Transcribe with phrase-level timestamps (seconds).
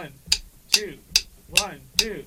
[0.00, 0.12] One,
[0.72, 0.96] two,
[1.50, 2.24] one, two.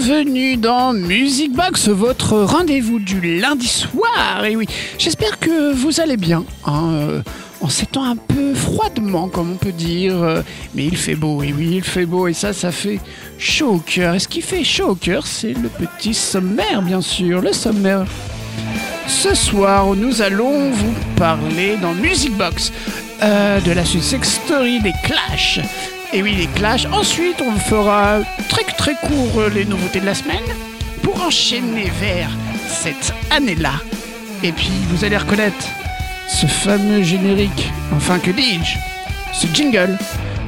[0.00, 4.44] Bienvenue dans Music Box, votre rendez-vous du lundi soir.
[4.44, 4.64] Et oui,
[4.96, 6.44] j'espère que vous allez bien.
[6.64, 7.22] hein, euh,
[7.60, 10.14] en ces temps un peu froidement, comme on peut dire.
[10.76, 13.00] Mais il fait beau, et oui, il fait beau, et ça, ça fait
[13.38, 14.14] chaud au cœur.
[14.14, 18.04] Et ce qui fait chaud au cœur, c'est le petit sommaire, bien sûr, le sommaire.
[19.08, 22.72] Ce soir, nous allons vous parler dans Music Box
[23.22, 25.58] euh, de la Sussex Story des Clash.
[26.12, 26.86] Et oui, les Clash.
[26.86, 30.42] Ensuite, on fera très très court euh, les nouveautés de la semaine
[31.02, 32.30] pour enchaîner vers
[32.68, 33.74] cette année-là.
[34.42, 35.66] Et puis, vous allez reconnaître
[36.28, 38.76] ce fameux générique, enfin que dis-je,
[39.32, 39.96] ce jingle,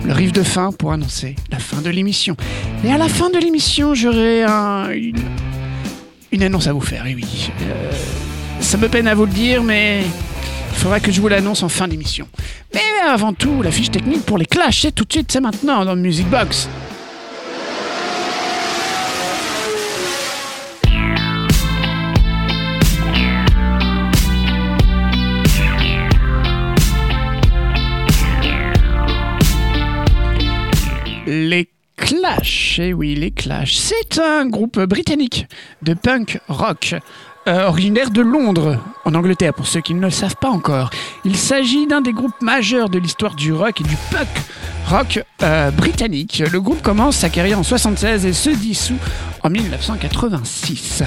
[0.05, 2.36] le riff de fin pour annoncer la fin de l'émission.
[2.84, 5.16] Et à la fin de l'émission, j'aurai un- une,
[6.33, 7.50] une annonce à vous faire, et oui.
[7.62, 7.91] Euh,
[8.61, 10.05] ça me peine à vous le dire, mais
[10.71, 12.29] il faudra que je vous l'annonce en fin d'émission.
[12.75, 15.85] Mais avant tout, la fiche technique pour les clashs, c'est tout de suite, c'est maintenant
[15.85, 16.69] dans Music Box.
[31.27, 35.47] Les Clash, eh oui, les Clash, c'est un groupe britannique
[35.83, 36.97] de punk rock.
[37.49, 40.91] Euh, originaire de Londres, en Angleterre, pour ceux qui ne le savent pas encore.
[41.25, 44.28] Il s'agit d'un des groupes majeurs de l'histoire du rock et du punk
[44.91, 46.43] rock euh, britannique.
[46.53, 48.99] Le groupe commence sa carrière en 76 et se dissout
[49.43, 51.05] en 1986.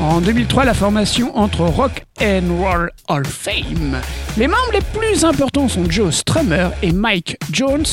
[0.00, 4.00] En 2003, la formation entre Rock and Roll Hall Fame.
[4.36, 7.84] Les membres les plus importants sont Joe Strummer et Mike Jones,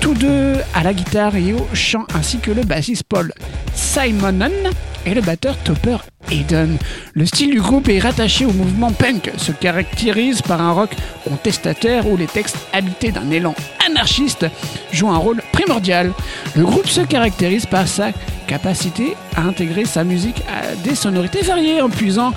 [0.00, 3.32] tous deux à la guitare et au chant, ainsi que le bassiste Paul
[3.74, 4.50] Simonon
[5.04, 5.98] et le batteur Topper
[6.30, 6.78] Eden.
[7.12, 10.90] Le style du groupe est rattaché au mouvement punk, se caractérise par un rock
[11.28, 13.54] contestataire où les textes habités d'un élan
[13.86, 14.46] anarchiste
[14.92, 16.12] jouent un rôle primordial.
[16.56, 18.12] Le groupe se caractérise par sa
[18.46, 22.32] capacité à intégrer sa musique à des sonorités variées en puisant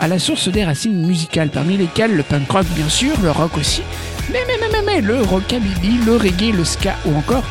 [0.00, 3.56] à la source des racines musicales, parmi lesquelles le punk rock bien sûr, le rock
[3.58, 3.82] aussi,
[4.30, 7.44] mais, mais, mais, mais, mais le rockabilly, le reggae, le ska ou encore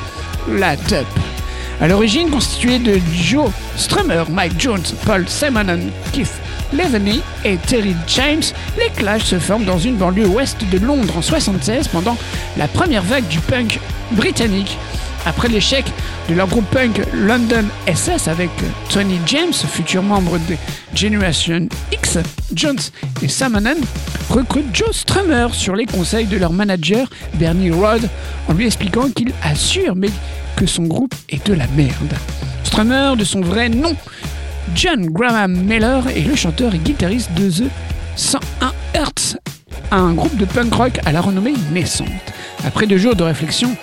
[0.49, 1.05] la dub.
[1.81, 5.79] À l'origine constitué de Joe Strummer, Mike Jones, Paul Simonon,
[6.11, 6.31] Keith
[6.71, 8.43] Leveney et Terry James,
[8.77, 12.17] les Clash se forment dans une banlieue ouest de Londres en 76 pendant
[12.57, 13.79] la première vague du punk
[14.11, 14.77] britannique.
[15.25, 15.85] Après l'échec
[16.29, 18.49] de leur groupe punk London SS avec
[18.89, 20.55] Tony James, futur membre de
[20.93, 22.17] Generation X,
[22.53, 22.79] Jones
[23.21, 23.77] et Simonon
[24.29, 28.09] recrutent Joe Strummer sur les conseils de leur manager Bernie Rod
[28.49, 30.09] en lui expliquant qu'il assure mais
[30.57, 32.13] que son groupe est de la merde.
[32.63, 33.95] Strummer, de son vrai nom,
[34.75, 37.69] John Graham Miller, est le chanteur et guitariste de The
[38.15, 39.37] 101 Hertz,
[39.91, 42.07] un groupe de punk rock à la renommée naissante.
[42.65, 43.75] Après deux jours de réflexion,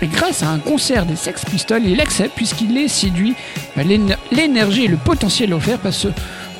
[0.00, 3.34] et grâce à un concert des Sex Pistols, il accepte puisqu'il est séduit
[3.74, 6.08] par l'éner- l'énergie et le potentiel offert par ce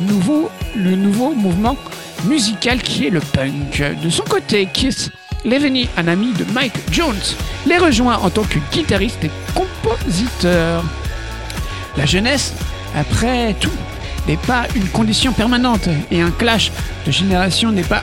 [0.01, 1.77] nouveau, le nouveau mouvement
[2.25, 3.83] musical qui est le punk.
[4.03, 5.11] De son côté, Keith
[5.45, 7.15] Leveney, un ami de Mike Jones,
[7.67, 10.83] les rejoint en tant que guitariste et compositeur.
[11.97, 12.55] La jeunesse,
[12.97, 13.71] après tout,
[14.27, 16.73] n'est pas une condition permanente et un clash
[17.07, 18.03] de génération n'est pas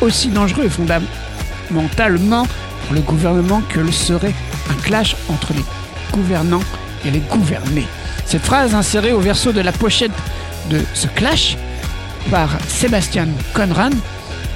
[0.00, 2.46] aussi dangereux fondamentalement
[2.86, 4.34] pour le gouvernement que le serait
[4.70, 5.64] un clash entre les
[6.12, 6.64] gouvernants
[7.04, 7.86] et les gouvernés.
[8.24, 10.12] Cette phrase insérée au verso de la pochette
[10.70, 11.56] de ce clash
[12.30, 13.90] par Sébastien Conran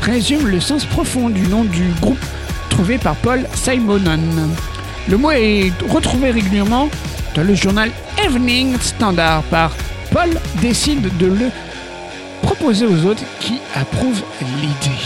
[0.03, 2.25] résume le sens profond du nom du groupe
[2.69, 4.51] trouvé par Paul Simonon.
[5.09, 6.89] Le mot est retrouvé régulièrement
[7.35, 9.73] dans le journal Evening Standard par
[10.11, 10.31] Paul
[10.61, 11.51] décide de le
[12.43, 15.01] proposer aux autres qui approuvent l'idée.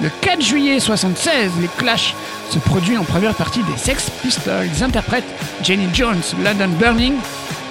[0.00, 2.14] Le 4 juillet 76, les Clash
[2.58, 4.68] produit en première partie des Sex Pistols.
[4.74, 5.24] Ils interprètent
[5.62, 7.14] Jenny Jones, London Burning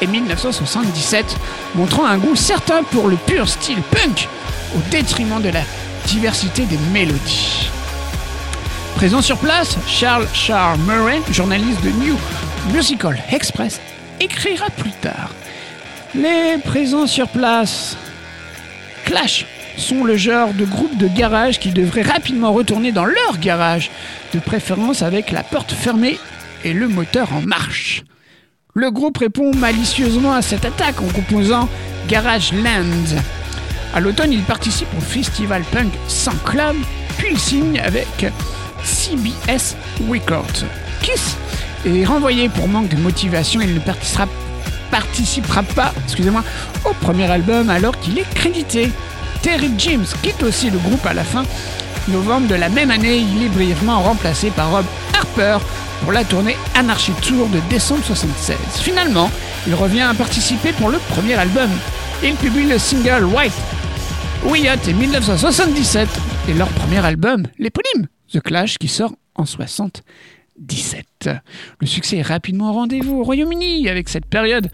[0.02, 1.38] et 1977,
[1.76, 4.28] montrant un goût certain pour le pur style punk
[4.76, 5.62] au détriment de la
[6.08, 7.70] diversité des mélodies.
[8.96, 12.18] Présent sur place, Charles Charles Murray, journaliste de New
[12.74, 13.80] Musical Express,
[14.20, 15.30] écrira plus tard.
[16.16, 17.98] Les présents sur place,
[19.06, 19.46] Clash
[19.78, 23.92] sont le genre de groupe de garage qui devrait rapidement retourner dans leur garage,
[24.34, 26.18] de préférence avec la porte fermée
[26.64, 28.04] et le moteur en marche.
[28.74, 31.70] Le groupe répond malicieusement à cette attaque en composant
[32.08, 33.20] Garage Land.
[33.94, 36.76] À l'automne, il participe au festival punk sans club,
[37.18, 38.26] puis il signe avec
[38.84, 39.76] CBS
[40.10, 40.66] Records.
[41.04, 41.38] Kiss
[41.86, 43.62] est renvoyé pour manque de motivation.
[43.62, 44.28] Il ne participera,
[44.90, 46.44] participera pas excusez-moi,
[46.86, 48.90] au premier album alors qu'il est crédité.
[49.44, 51.44] Terry James quitte aussi le groupe à la fin
[52.08, 53.18] novembre de la même année.
[53.18, 55.58] Il est brièvement remplacé par Rob Harper
[56.02, 58.56] pour la tournée Anarchy Tour de décembre 76.
[58.82, 59.30] Finalement,
[59.68, 61.70] il revient à participer pour le premier album.
[62.24, 63.54] Il publie le single White
[64.46, 66.08] Wyatt en 1977
[66.48, 69.46] et leur premier album, l'éponyme The Clash, qui sort en
[70.60, 71.30] 77.
[71.80, 74.70] Le succès est rapidement au rendez-vous au Royaume-Uni avec cette période.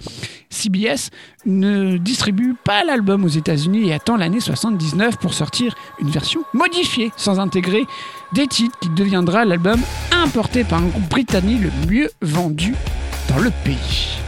[0.50, 1.10] CBS
[1.46, 7.12] ne distribue pas l'album aux États-Unis et attend l'année 79 pour sortir une version modifiée
[7.18, 7.86] sans intégrer
[8.34, 9.80] des titres qui deviendra l'album
[10.12, 12.76] importé par un groupe britannique le mieux vendu
[13.30, 14.20] dans le pays.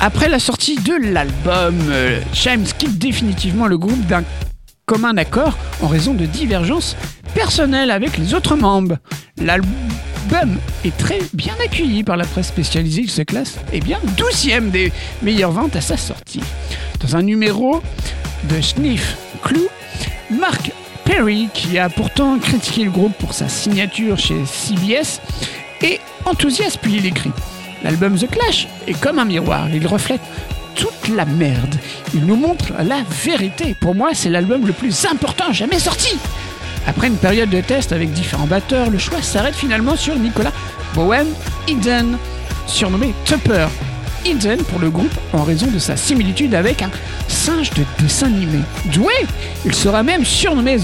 [0.00, 4.22] Après la sortie de l'album, euh, James quitte définitivement le groupe d'un
[4.86, 6.96] commun accord en raison de divergences
[7.34, 8.98] personnelles avec les autres membres.
[9.38, 14.70] L'album est très bien accueilli par la presse spécialisée qui se classe et bien 12e
[14.70, 14.92] des
[15.22, 16.42] meilleures ventes à sa sortie.
[17.00, 17.82] Dans un numéro
[18.50, 19.68] de Sniff Clue,
[20.30, 20.72] Mark
[21.04, 25.20] Perry, qui a pourtant critiqué le groupe pour sa signature chez CBS,
[25.82, 27.32] est enthousiaste puis il écrit
[27.82, 30.22] L'album The Clash est comme un miroir, il reflète
[30.74, 31.74] toute la merde.
[32.14, 33.74] Il nous montre la vérité.
[33.80, 36.18] Pour moi, c'est l'album le plus important jamais sorti.
[36.86, 40.52] Après une période de test avec différents batteurs, le choix s'arrête finalement sur Nicolas
[40.94, 41.26] Bowen
[41.68, 42.18] Eden,
[42.66, 43.66] surnommé Tupper.
[44.24, 46.90] Eden pour le groupe en raison de sa similitude avec un
[47.28, 48.60] singe de dessin animé.
[48.86, 49.12] Doué,
[49.64, 50.78] il sera même surnommé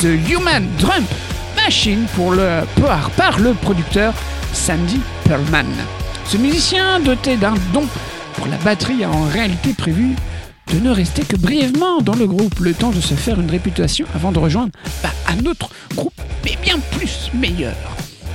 [0.00, 1.04] The, Human Drum
[1.56, 4.14] Machine pour le, par, par le producteur
[4.52, 5.66] Sandy Perlman.
[6.26, 7.86] Ce musicien doté d'un don
[8.34, 10.14] pour la batterie a en réalité prévu
[10.72, 14.06] de ne rester que brièvement dans le groupe, le temps de se faire une réputation
[14.14, 14.70] avant de rejoindre
[15.02, 17.74] bah, un autre groupe, mais bien plus meilleur.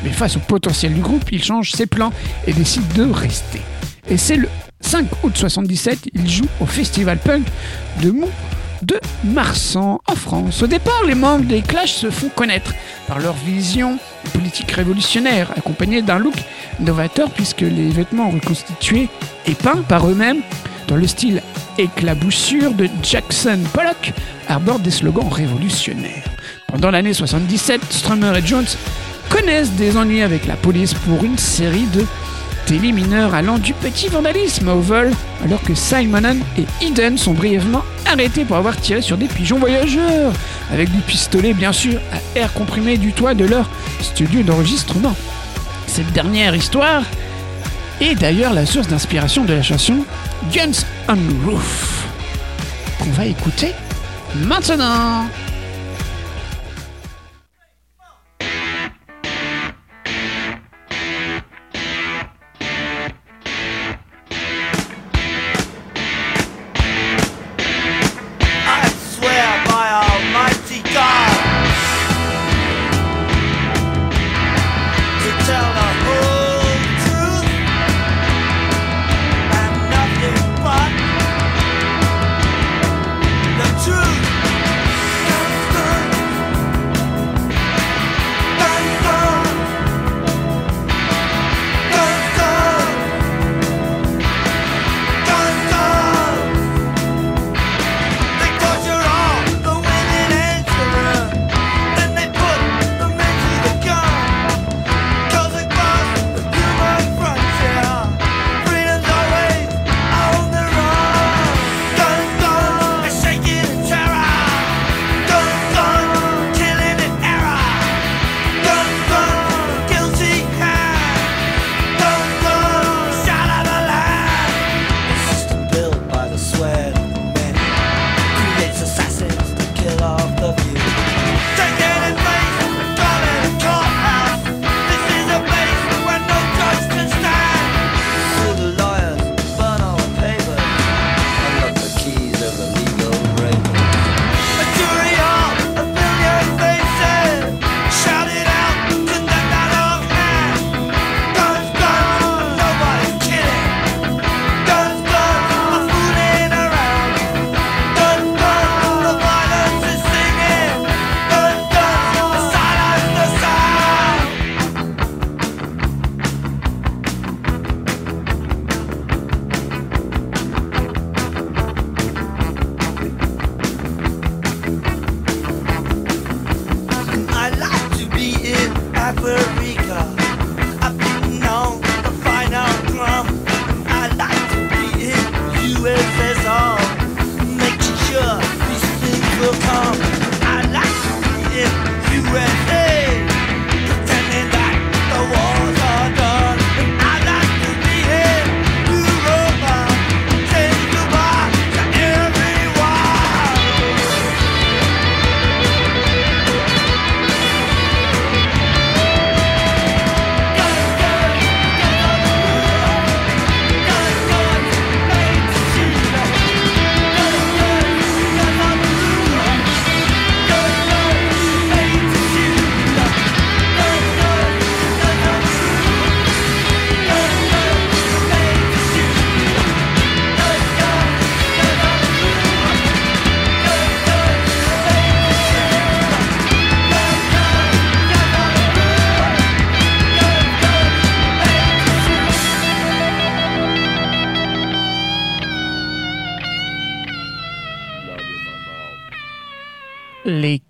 [0.03, 2.12] Mais face au potentiel du groupe, il change ses plans
[2.45, 3.62] et décide de rester.
[4.09, 4.50] Et c'est le
[4.81, 7.45] 5 août 77, il joue au festival punk
[8.01, 8.30] de Mont
[8.81, 10.62] de Marsan en France.
[10.62, 12.74] Au départ, les membres des Clash se font connaître
[13.07, 13.97] par leur vision
[14.33, 16.36] politique révolutionnaire, accompagnée d'un look
[16.80, 19.09] novateur puisque les vêtements reconstitués
[19.47, 20.42] et peints par eux-mêmes
[20.88, 21.42] dans le style
[21.77, 24.13] éclaboussure de Jackson Pollock
[24.47, 26.24] arborent des slogans révolutionnaires.
[26.68, 28.65] Pendant l'année 77, Strummer et Jones
[29.30, 32.06] connaissent des ennuis avec la police pour une série de
[32.71, 35.12] mineurs allant du petit vandalisme au vol,
[35.44, 40.33] alors que Simonon et Eden sont brièvement arrêtés pour avoir tiré sur des pigeons voyageurs,
[40.71, 43.69] avec du pistolet bien sûr à air comprimé du toit de leur
[44.01, 45.15] studio d'enregistrement.
[45.88, 47.03] Cette dernière histoire
[48.01, 50.06] est d'ailleurs la source d'inspiration de la chanson
[50.53, 52.07] Guns on Roof,
[53.00, 53.71] qu'on va écouter
[54.36, 55.25] maintenant.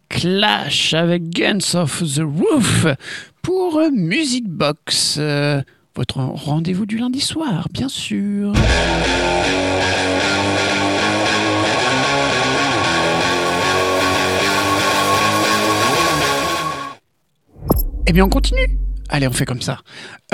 [0.09, 2.87] Clash avec Guns of the Roof
[3.41, 5.15] pour Music Box.
[5.17, 5.61] Euh,
[5.95, 8.51] votre rendez-vous du lundi soir, bien sûr.
[18.07, 18.77] Eh bien, on continue.
[19.09, 19.79] Allez, on fait comme ça.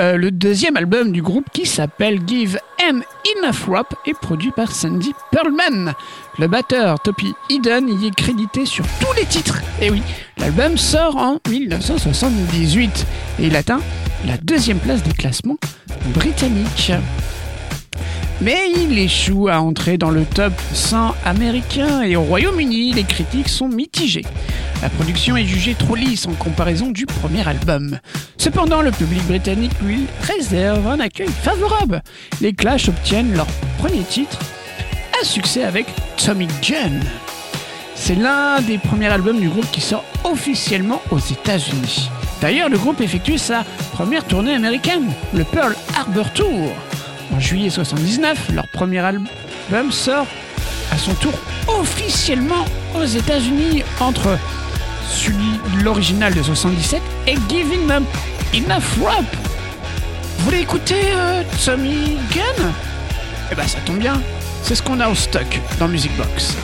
[0.00, 3.02] Euh, le deuxième album du groupe qui s'appelle Give M
[3.36, 5.92] Enough Rope est produit par Sandy Pearlman.
[6.38, 9.60] Le batteur Toppy Eden y est crédité sur tous les titres.
[9.80, 10.02] Et oui,
[10.38, 13.06] l'album sort en 1978
[13.40, 13.80] et il atteint
[14.26, 15.58] la deuxième place des classements
[16.14, 16.92] britanniques.
[18.40, 23.48] Mais il échoue à entrer dans le top 100 américain et au Royaume-Uni, les critiques
[23.48, 24.24] sont mitigées.
[24.82, 27.98] La production est jugée trop lisse en comparaison du premier album.
[28.38, 32.02] Cependant, le public britannique lui réserve un accueil favorable.
[32.40, 33.46] Les Clash obtiennent leur
[33.78, 34.40] premier titre,
[35.20, 37.00] un succès avec Tommy John.
[37.94, 42.10] C'est l'un des premiers albums du groupe qui sort officiellement aux États-Unis.
[42.40, 46.72] D'ailleurs, le groupe effectue sa première tournée américaine, le Pearl Harbor Tour.
[47.32, 49.26] En juillet 79, leur premier album
[49.90, 50.26] sort
[50.90, 51.32] à son tour
[51.66, 54.38] officiellement aux États-Unis entre
[55.08, 58.04] celui l'original de 77 et Giving Them
[58.54, 59.36] Enough Rope.
[60.38, 62.72] Vous voulez écouter euh, Tommy Gunn?
[63.50, 64.20] Eh ben ça tombe bien,
[64.62, 66.56] c'est ce qu'on a au stock dans Music Box.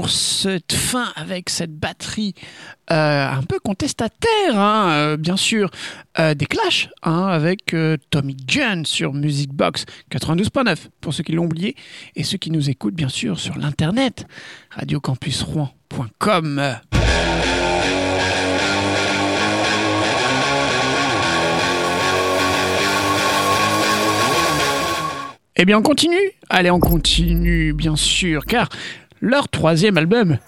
[0.00, 2.34] pour cette fin avec cette batterie
[2.90, 5.70] euh, un peu contestataire, hein, euh, bien sûr,
[6.18, 7.76] euh, des clashs hein, avec
[8.08, 11.76] Tommy Gunn sur Music Box 92.9 pour ceux qui l'ont oublié
[12.16, 14.26] et ceux qui nous écoutent bien sûr sur l'internet
[14.70, 16.78] radiocampusrouen.com.
[25.56, 26.16] Eh bien, on continue
[26.48, 28.70] Allez, on continue, bien sûr, car
[29.20, 30.38] leur troisième album,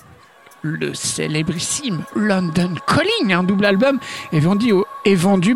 [0.63, 3.99] le célébrissime London Calling, un double album,
[4.33, 4.87] est vendu au,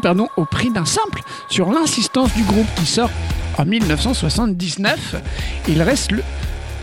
[0.02, 3.11] pardon, au prix d'un simple sur l'insistance du groupe qui sort
[3.56, 5.16] en 1979.
[5.68, 6.23] Il reste le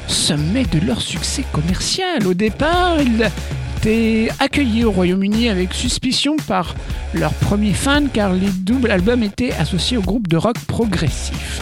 [0.08, 2.26] sommet de leur succès commercial.
[2.26, 3.30] Au départ, ils
[3.78, 6.76] étaient accueillis au Royaume-Uni avec suspicion par
[7.13, 11.62] leurs premiers fans car les doubles albums étaient associés au groupe de rock progressif.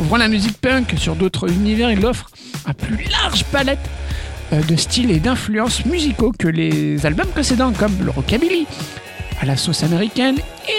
[0.00, 2.26] Ouvrant la musique punk sur d'autres univers, il offre
[2.66, 3.78] un plus large palette
[4.52, 8.66] de styles et d'influences musicaux que les albums précédents comme le rockabilly
[9.40, 10.36] à la sauce américaine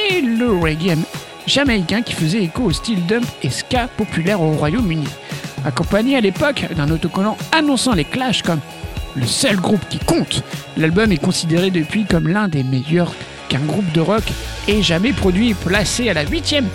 [0.09, 0.97] et le reggae
[1.47, 5.07] jamaïcain qui faisait écho au style dump et ska populaire au Royaume-Uni.
[5.65, 8.59] Accompagné à l'époque d'un autocollant annonçant les Clash comme
[9.15, 10.43] le seul groupe qui compte,
[10.77, 13.13] l'album est considéré depuis comme l'un des meilleurs
[13.49, 14.23] qu'un groupe de rock
[14.67, 16.67] ait jamais produit et placé à la huitième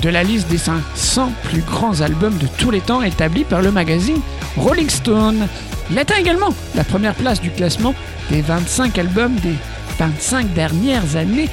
[0.00, 3.70] de la liste des 500 plus grands albums de tous les temps établie par le
[3.70, 4.20] magazine
[4.56, 5.48] Rolling Stone.
[5.90, 7.94] Il atteint également la première place du classement
[8.30, 9.54] des 25 albums des
[9.98, 11.48] 25 dernières années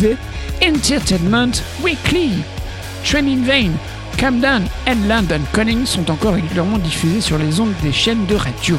[0.00, 0.16] de
[0.62, 2.30] Entertainment Weekly.
[3.04, 3.70] Train in Vain,
[4.18, 8.78] Camden et London Calling sont encore régulièrement diffusés sur les ondes des chaînes de radio.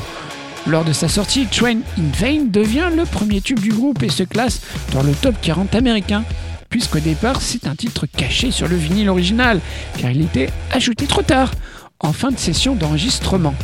[0.67, 4.23] Lors de sa sortie, Train in Vain devient le premier tube du groupe et se
[4.23, 4.61] classe
[4.93, 6.23] dans le top 40 américain,
[6.69, 9.59] puisqu'au départ c'est un titre caché sur le vinyle original,
[9.97, 11.51] car il était ajouté trop tard,
[11.99, 13.55] en fin de session d'enregistrement.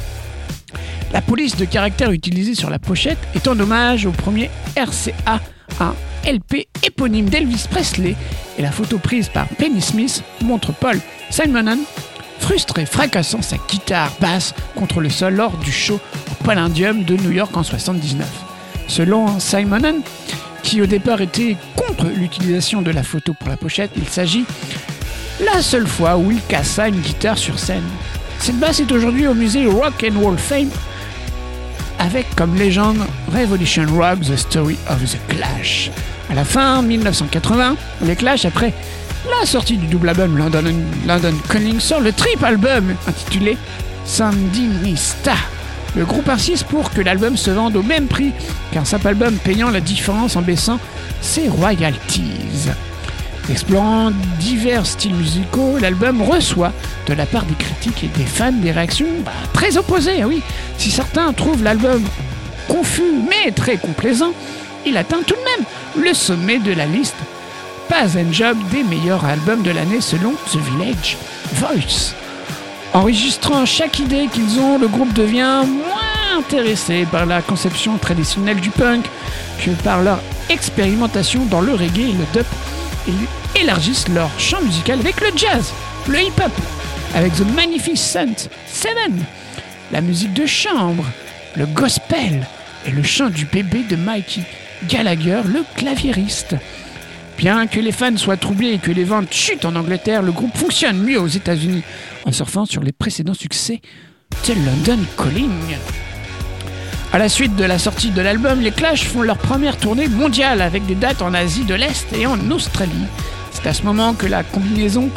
[1.13, 5.39] La police de caractère utilisée sur la pochette est en hommage au premier RCA,
[5.79, 8.15] un LP éponyme d'Elvis Presley,
[8.57, 11.79] et la photo prise par Penny Smith montre Paul Simonon
[12.39, 15.99] frustré fracassant sa guitare basse contre le sol lors du show
[16.31, 18.27] au Palladium de New York en 79.
[18.87, 20.01] Selon Simonon,
[20.63, 24.45] qui au départ était contre l'utilisation de la photo pour la pochette, il s'agit
[25.43, 27.83] la seule fois où il cassa une guitare sur scène.
[28.39, 30.69] Cette basse est aujourd'hui au musée Rock and Roll Fame
[31.99, 32.99] avec comme légende
[33.33, 35.91] Revolution Rock The Story of the Clash.
[36.29, 38.73] À la fin 1980, les Clash, après
[39.29, 40.63] la sortie du double album London,
[41.05, 43.57] London Calling, sort le triple album intitulé
[44.05, 45.35] Sandinista.
[45.95, 48.31] Le groupe insiste pour que l'album se vende au même prix
[48.71, 50.79] qu'un simple album payant la différence en baissant
[51.21, 52.69] ses royalties.
[53.49, 56.73] Explorant divers styles musicaux, l'album reçoit
[57.07, 60.21] de la part des critiques et des fans des réactions bah, très opposées.
[60.21, 60.41] ah Oui,
[60.77, 62.03] si certains trouvent l'album
[62.67, 64.33] confus mais très complaisant,
[64.85, 67.15] il atteint tout de même le sommet de la liste
[67.87, 71.17] Pas un Job des meilleurs albums de l'année selon The Village
[71.53, 72.13] Voice.
[72.93, 78.71] Enregistrant chaque idée qu'ils ont, le groupe devient moins intéressé par la conception traditionnelle du
[78.71, 79.05] punk
[79.63, 82.45] que par leur expérimentation dans le reggae et le dub
[83.07, 85.71] ils élargissent leur champ musical avec le jazz,
[86.07, 86.51] le hip-hop,
[87.15, 89.23] avec The Magnificent Seven,
[89.91, 91.05] la musique de chambre,
[91.55, 92.45] le gospel
[92.85, 94.41] et le chant du bébé de Mikey
[94.87, 96.55] Gallagher, le claviériste.
[97.37, 100.57] Bien que les fans soient troublés et que les ventes chutent en Angleterre, le groupe
[100.57, 101.83] fonctionne mieux aux États-Unis
[102.25, 103.81] en surfant sur les précédents succès
[104.47, 106.06] de London Calling.
[107.13, 110.61] À la suite de la sortie de l'album, les Clash font leur première tournée mondiale
[110.61, 113.05] avec des dates en Asie de l'Est et en Australie.
[113.51, 115.09] C'est à ce moment que la combinaison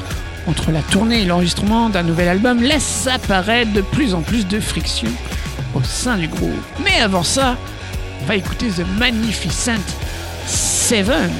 [0.47, 4.61] entre la tournée et l'enregistrement d'un nouvel album laisse apparaître de plus en plus de
[4.61, 5.11] friction
[5.75, 6.51] au sein du groupe.
[6.85, 7.57] Mais avant ça,
[8.23, 9.83] on va écouter The Magnificent
[10.47, 11.31] Seven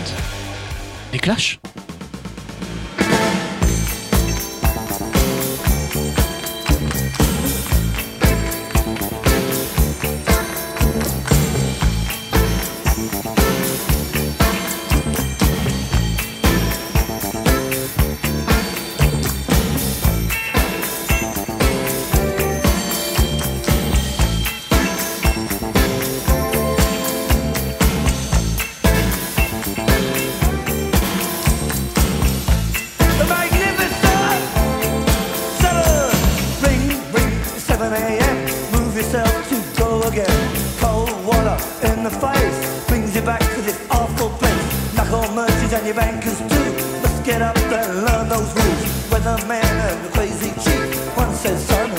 [1.13, 1.59] des Clash?
[51.43, 51.90] And one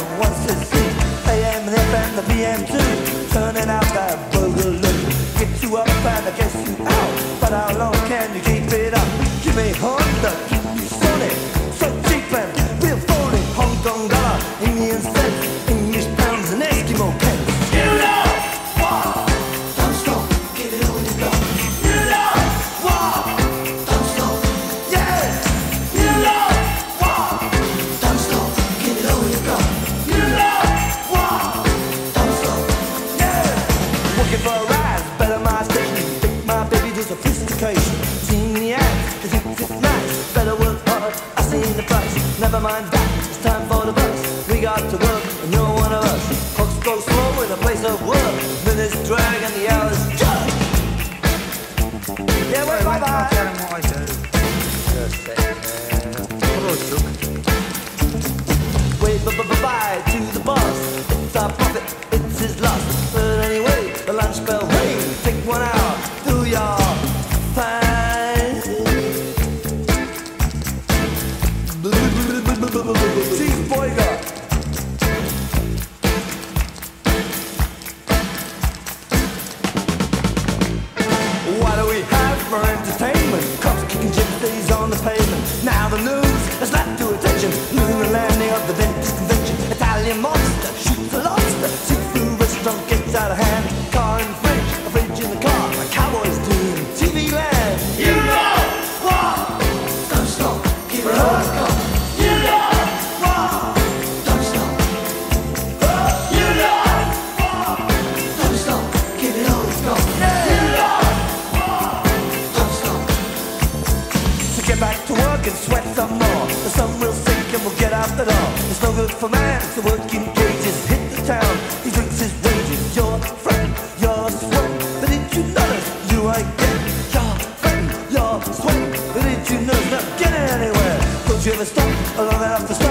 [114.71, 116.43] get back to work and sweat some more.
[116.65, 118.47] The sun will sink and we'll get out the door.
[118.71, 120.77] It's no good for man, to work in cages.
[120.87, 121.53] Hit the town,
[121.83, 122.95] he drinks his wages.
[122.95, 123.69] Your friend,
[124.03, 124.71] your sweat.
[124.99, 128.83] But did you notice you ain't getting your friend, your sweat?
[129.13, 130.99] But did you notice not getting anywhere?
[131.27, 132.90] Don't you ever stop long enough to start?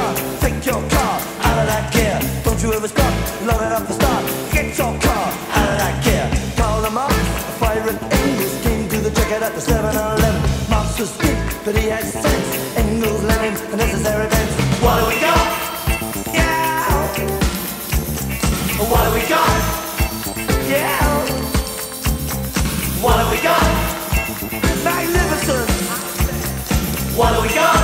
[11.65, 12.77] But he had sense.
[12.77, 14.55] Engels, Lenin, the necessary events.
[14.81, 15.47] What do we got?
[16.33, 16.91] Yeah.
[18.91, 19.61] What do we got?
[20.69, 21.01] Yeah.
[23.03, 23.67] What do we got?
[24.85, 25.71] Magnificent.
[27.17, 27.81] What do we got?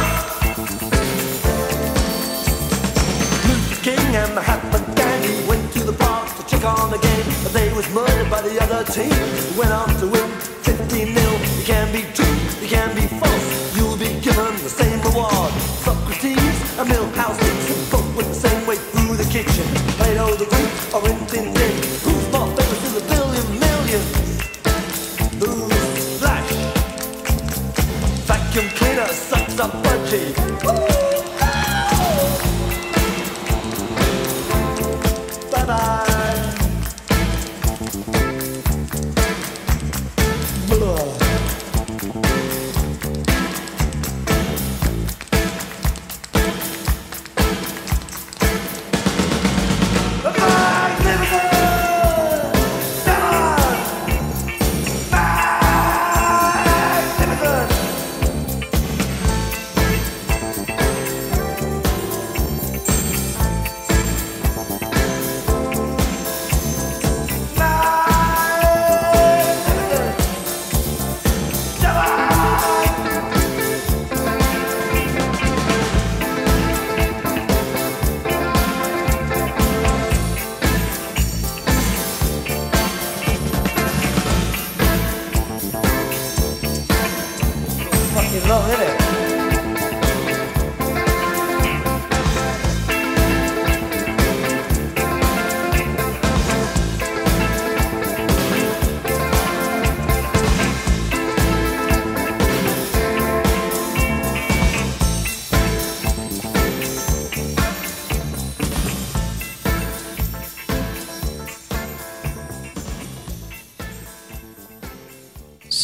[3.46, 7.52] Luther King and Mahatma Gandhi went to the park to check on the game, but
[7.52, 9.12] they was murdered by the other team.
[9.58, 10.35] Went on to win
[10.66, 11.32] 15 nil.
[11.58, 13.76] You can be true, you can be false.
[13.76, 15.52] You'll be given the same reward.
[15.86, 19.66] Socrates and Milhouse Nixon both went the same way through the kitchen.
[19.96, 21.54] Plato the Greek or Tin.
[22.04, 24.10] Who's more famous in the billion millions?
[25.40, 26.50] Who's Flash?
[28.26, 30.34] Vacuum cleaner sucks up budgie.
[30.64, 31.05] Bye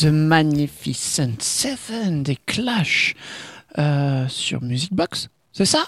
[0.03, 3.15] The Magnificent Seven des Clash
[3.79, 5.29] euh, sur Music Box.
[5.53, 5.85] C'est ça?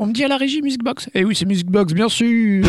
[0.00, 1.08] On me dit à la régie Music Box?
[1.14, 2.66] Eh oui, c'est Music Box, bien sûr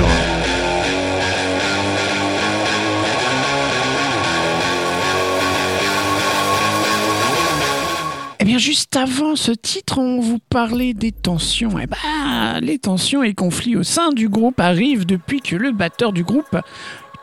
[8.40, 11.80] Eh bien, juste avant ce titre, on vous parlait des tensions.
[11.80, 16.14] Eh ben, les tensions et conflits au sein du groupe arrivent depuis que le batteur
[16.14, 16.56] du groupe,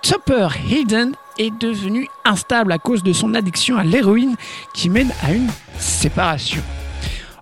[0.03, 4.37] Topper Hayden, est devenu instable à cause de son addiction à l'héroïne
[4.73, 6.63] qui mène à une séparation.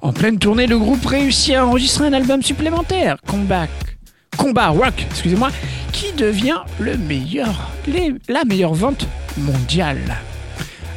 [0.00, 5.50] En pleine tournée, le groupe réussit à enregistrer un album supplémentaire, Combat, Rock, excusez-moi,
[5.92, 9.06] qui devient la meilleure vente
[9.38, 10.16] mondiale.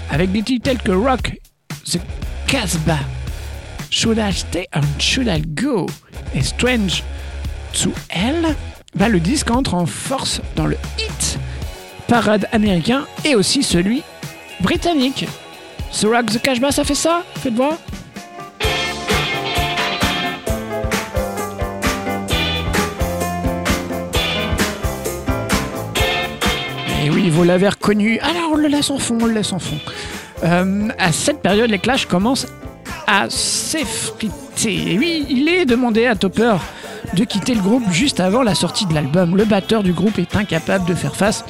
[0.10, 1.38] Avec des titres tels que Rock,
[1.86, 2.00] The
[2.48, 3.00] Casbah,
[3.92, 5.86] Should I Stay and Should I Go
[6.34, 7.04] et Strange
[7.74, 8.56] to Hell,
[8.96, 11.38] bah, le disque entre en force dans le hit
[12.08, 14.04] parade américain et aussi celui
[14.62, 15.26] britannique.
[15.92, 17.74] Ce Rock the Cash Bass a fait ça Faites voir
[27.04, 28.20] Et oui, vous l'avez reconnu.
[28.20, 29.78] Alors, on le laisse en fond, on le laisse en fond.
[30.44, 32.48] Euh, à cette période, les Clash commencent
[33.06, 34.94] à s'effriter.
[34.94, 36.56] Et oui, il est demandé à Topper
[37.14, 39.38] de quitter le groupe juste avant la sortie de l'album.
[39.38, 41.46] Le batteur du groupe est incapable de faire face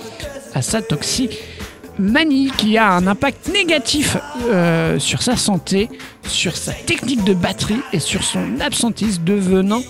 [0.56, 5.90] à sa toximanie qui a un impact négatif euh, sur sa santé,
[6.28, 9.82] sur sa technique de batterie et sur son absentisme devenant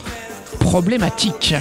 [0.60, 1.54] problématique.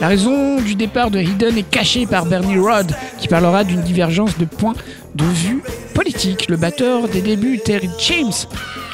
[0.00, 4.38] La raison du départ de Hidden est cachée par Bernie Rod, qui parlera d'une divergence
[4.38, 4.76] de points
[5.16, 5.60] de vue
[5.92, 6.48] politique.
[6.48, 8.32] Le batteur des débuts, Terry James,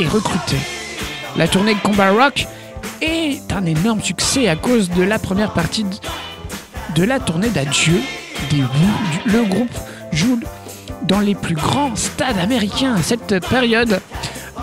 [0.01, 0.57] est recruté.
[1.37, 2.47] La tournée Combat Rock
[3.03, 5.85] est un énorme succès à cause de la première partie
[6.95, 8.01] de la tournée d'adieu
[9.27, 9.71] Le groupe
[10.13, 10.39] joue
[11.09, 14.01] dans les plus grands stades américains à cette période.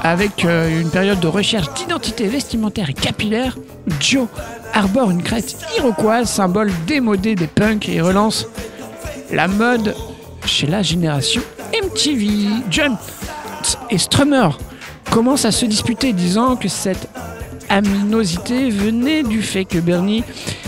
[0.04, 3.58] Avec euh, une période de recherche d'identité vestimentaire et capillaire,
[4.00, 4.28] Joe
[4.74, 8.48] arbore une crête iroquoise, symbole démodé des punks, et relance
[9.32, 9.96] la mode
[10.46, 11.42] chez la génération
[11.72, 12.48] MTV.
[12.72, 12.98] John
[13.90, 14.50] et Strummer
[15.12, 17.08] commencent à se disputer, disant que cette
[17.72, 20.24] aminosité venait du fait que Bernie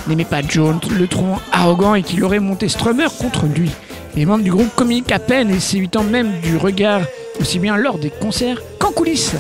[0.08, 3.70] n'aimait pas Jones, le trouvant arrogant et qu'il aurait monté Strummer contre lui.
[4.16, 7.02] Les membres du groupe communiquent à peine et s'évitant même du regard,
[7.40, 9.36] aussi bien lors des concerts qu'en coulisses.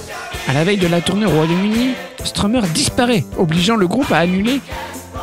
[0.48, 1.92] À la veille de la tournée au Royaume-Uni,
[2.24, 4.60] Strummer disparaît, obligeant le groupe à annuler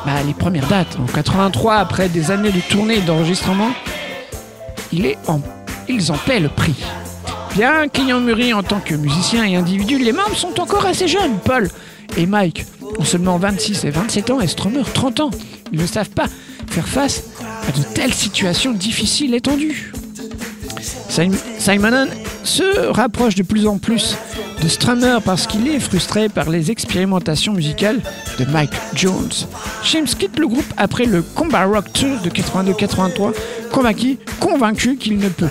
[0.06, 0.96] bah, les premières dates.
[1.02, 3.70] En 83, après des années de tournée et d'enregistrement,
[4.92, 5.40] il est en-
[5.88, 6.74] ils en paient le prix.
[7.56, 11.36] Bien qu'ayant mûri en tant que musicien et individu, les membres sont encore assez jeunes.
[11.44, 11.68] Paul
[12.16, 12.66] et Mike
[12.98, 15.30] ont seulement 26 et 27 ans et Strummer 30 ans.
[15.72, 16.26] Ils ne savent pas
[16.68, 17.22] faire face
[17.68, 19.92] à de telles situations difficiles et tendues.
[21.08, 22.06] Sim- Simon
[22.44, 24.16] se rapproche de plus en plus
[24.62, 28.00] de Strummer parce qu'il est frustré par les expérimentations musicales
[28.38, 29.30] de Mike Jones.
[29.84, 33.32] James quitte le groupe après le Combat Rock Tour de 82-83,
[33.72, 35.48] convaincu, convaincu qu'il ne peut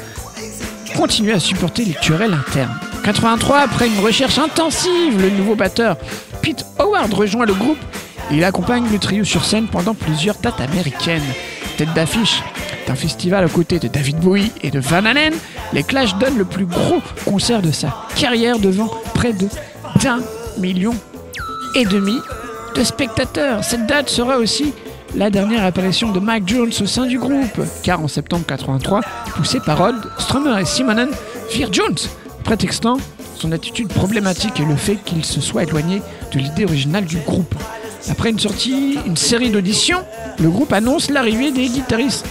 [0.95, 2.77] continuer à supporter les querelles internes.
[3.03, 5.97] 83, après une recherche intensive, le nouveau batteur
[6.41, 7.77] Pete Howard rejoint le groupe
[8.31, 11.23] et il accompagne le trio sur scène pendant plusieurs dates américaines.
[11.77, 12.41] Tête d'affiche
[12.87, 15.33] d'un festival aux côtés de David Bowie et de Van Halen,
[15.73, 19.47] les Clash donnent le plus gros concert de sa carrière devant près de
[20.03, 20.19] d'un
[20.57, 20.93] million
[21.75, 22.17] et demi
[22.75, 23.63] de spectateurs.
[23.63, 24.73] Cette date sera aussi
[25.15, 29.01] la dernière apparition de Mike Jones au sein du groupe, car en septembre 83,
[29.35, 31.09] poussé par Rod, Strummer et Simonon
[31.51, 31.97] virent Jones,
[32.43, 32.97] prétextant
[33.35, 37.55] son attitude problématique et le fait qu'il se soit éloigné de l'idée originale du groupe.
[38.09, 40.03] Après une sortie, une série d'auditions,
[40.39, 42.25] le groupe annonce l'arrivée des guitaristes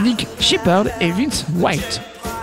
[0.00, 2.00] Nick Shepard et Vince White.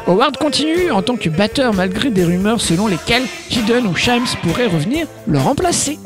[0.08, 4.67] Howard continue en tant que batteur malgré des rumeurs selon lesquelles Hidden ou Shimes pourraient
[4.67, 6.00] revenir le remplacer.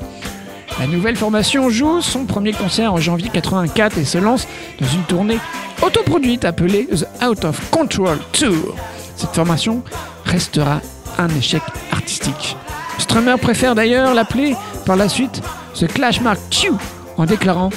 [0.80, 4.48] La nouvelle formation joue son premier concert en janvier 84 et se lance
[4.80, 5.38] dans une tournée
[5.82, 8.76] autoproduite appelée The Out of Control Tour.
[9.16, 9.84] Cette formation
[10.26, 10.82] restera
[11.18, 11.62] un échec
[11.92, 12.58] artistique.
[12.98, 15.42] Strummer préfère d'ailleurs l'appeler par la suite
[15.76, 16.72] The Clash Mark II
[17.18, 17.70] en déclarant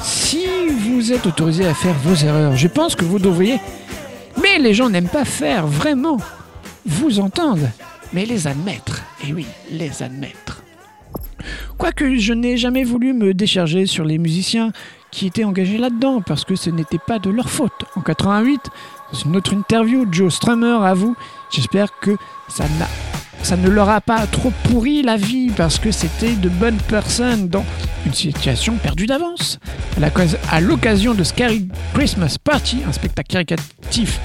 [0.00, 0.46] Si
[0.84, 3.58] vous êtes autorisé à faire vos erreurs, je pense que vous devriez.
[4.40, 6.18] Mais les gens n'aiment pas faire vraiment
[6.86, 7.66] vous entendre,
[8.12, 9.02] mais les admettre.
[9.26, 10.62] Et oui, les admettre.
[11.78, 14.72] Quoique je n'ai jamais voulu me décharger sur les musiciens
[15.10, 17.84] qui étaient engagés là-dedans, parce que ce n'était pas de leur faute.
[17.96, 18.60] En 88,
[19.12, 21.16] dans une autre interview, Joe Strummer avoue
[21.50, 22.16] J'espère que
[22.48, 22.86] ça, n'a-
[23.42, 27.48] ça ne leur a pas trop pourri la vie, parce que c'était de bonnes personnes
[27.48, 27.64] dans
[28.06, 29.58] une situation perdue d'avance.
[30.50, 34.20] À l'occasion de Scary Christmas Party, un spectacle caricatif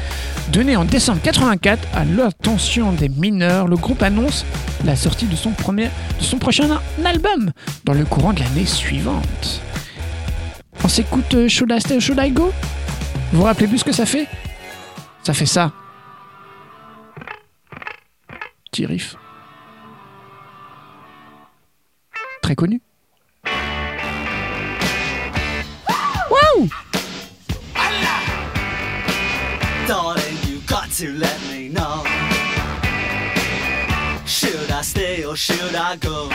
[0.52, 4.46] donné en décembre 84 à l'attention des mineurs, le groupe annonce
[4.86, 5.86] la sortie de son, premier,
[6.20, 7.52] de son prochain album
[7.84, 9.62] dans le courant de l'année suivante.
[10.84, 12.52] On s'écoute euh, Should I Stay Should I Go?
[13.32, 14.28] Vous vous rappelez plus ce que ça fait?
[15.24, 15.72] Ça fait ça.
[18.76, 19.16] Petit riff.
[22.42, 22.82] Très connu.
[26.30, 26.68] Waouh
[29.88, 32.04] Darling, you got to let me know.
[34.26, 36.28] Should I stay or should I go?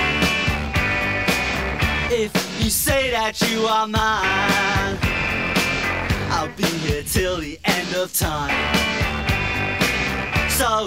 [2.10, 4.98] If you say that you are mine,
[6.30, 8.56] I'll be here till the end of time.
[10.48, 10.86] So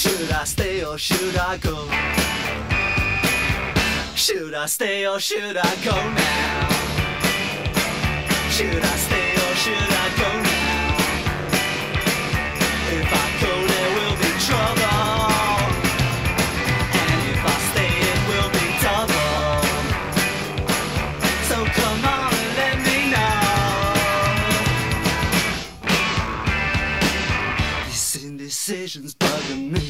[0.00, 1.86] Should I stay or should I go?
[4.14, 6.68] Should I stay or should I go now?
[8.48, 10.96] Should I stay or should I go now?
[12.96, 15.28] If I go, there will be trouble.
[16.96, 19.60] And if I stay, it will be double.
[21.50, 23.44] So come on and let me know.
[27.84, 29.89] This indecision's bugging me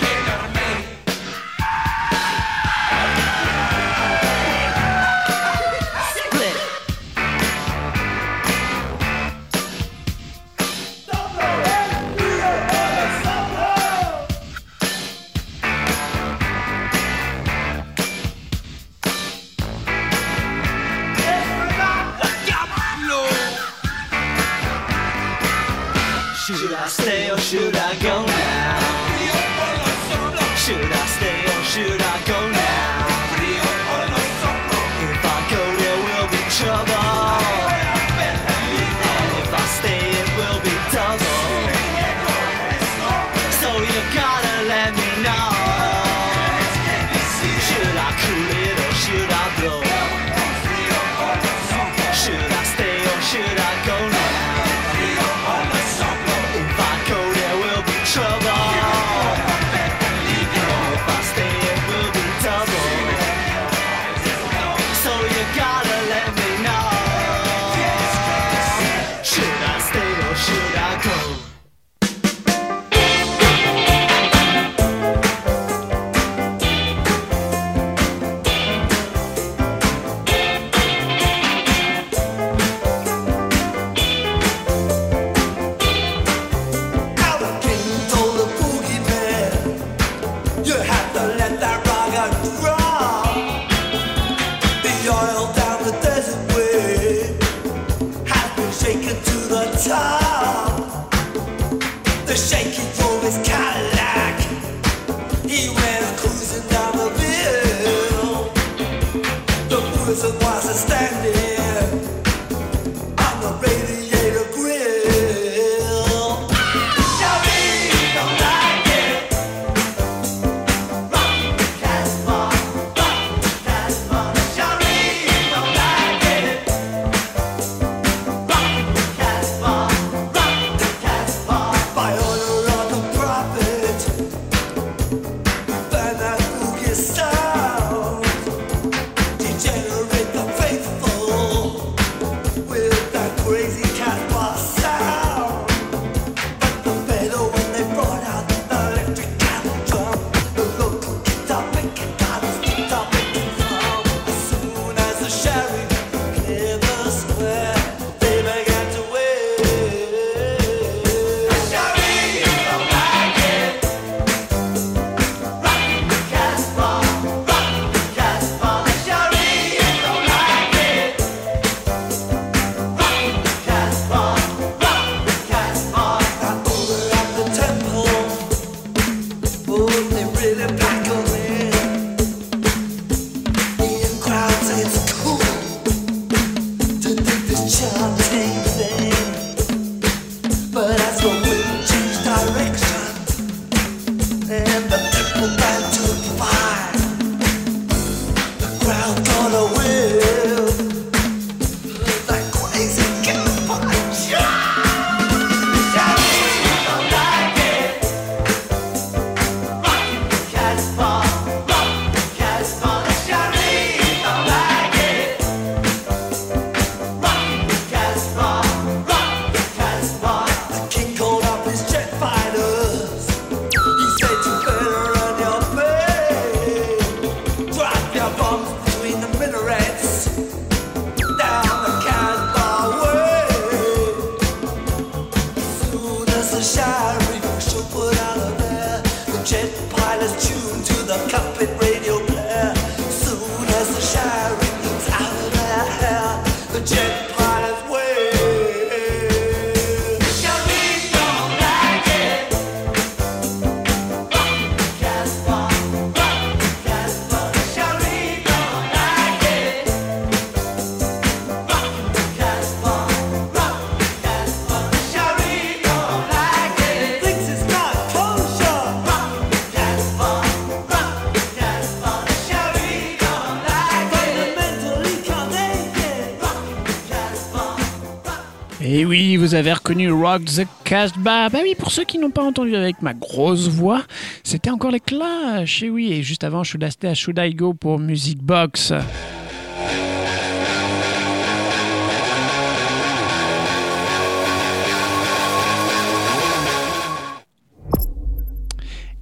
[279.61, 281.49] Avez reconnu Rock the Casbah.
[281.49, 284.01] Bah oui, pour ceux qui n'ont pas entendu avec ma grosse voix,
[284.43, 285.83] c'était encore les Clash.
[285.83, 288.91] Et oui, et juste avant, Should I Stay, Should I Go pour Music Box.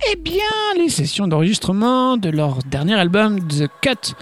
[0.09, 0.39] Eh bien,
[0.77, 4.15] les sessions d'enregistrement de leur dernier album, The Cut,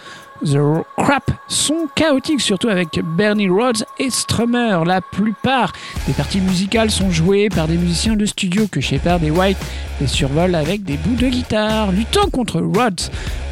[0.46, 0.58] The
[0.98, 4.84] Crap, sont chaotiques, surtout avec Bernie Rhodes et Strummer.
[4.86, 5.74] La plupart
[6.06, 9.58] des parties musicales sont jouées par des musiciens de studio que Shepard et White
[10.00, 11.92] les survolent avec des bouts de guitare.
[11.92, 13.02] Luttant contre Rhodes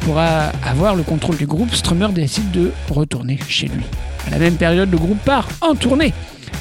[0.00, 3.84] pour avoir le contrôle du groupe, Strummer décide de retourner chez lui.
[4.26, 6.12] À la même période, le groupe part en tournée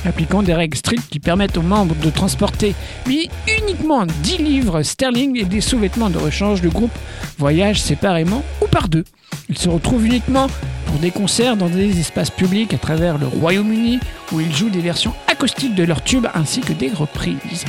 [0.06, 2.76] appliquant des règles strictes qui permettent aux membres de transporter,
[3.08, 3.28] mais
[3.62, 6.62] uniquement 10 livres sterling et des sous-vêtements de rechange.
[6.62, 6.92] Le groupe
[7.38, 9.04] voyage séparément ou par deux.
[9.50, 10.48] Ils se retrouvent uniquement
[10.88, 14.00] pour des concerts dans des espaces publics à travers le Royaume-Uni
[14.32, 17.66] où ils jouent des versions acoustiques de leurs tubes ainsi que des reprises.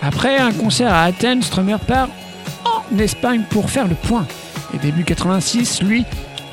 [0.00, 2.08] Après un concert à Athènes, Strummer part
[2.64, 4.26] en Espagne pour faire le point.
[4.74, 6.04] Et début 86, lui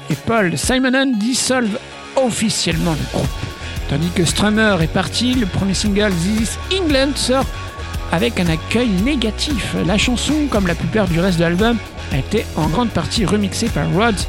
[0.09, 1.79] et Paul Simonon dissolvent
[2.15, 3.29] officiellement le groupe.
[3.89, 7.45] Tandis que Strummer est parti, le premier single This is England sort
[8.11, 9.75] avec un accueil négatif.
[9.85, 11.77] La chanson, comme la plupart du reste de l'album,
[12.11, 14.19] a été en grande partie remixée par Rhodes,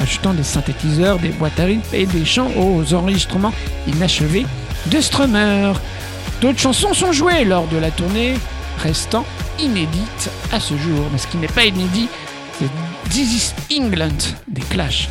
[0.00, 3.52] ajoutant des synthétiseurs, des boîtes à rythme et des chants aux enregistrements
[3.86, 4.46] inachevés
[4.86, 5.72] de Strummer.
[6.40, 8.34] D'autres chansons sont jouées lors de la tournée,
[8.82, 9.24] restant
[9.58, 11.06] inédites à ce jour.
[11.12, 12.08] Mais ce qui n'est pas inédit,
[12.58, 12.70] c'est
[13.10, 15.08] This is England des Clash.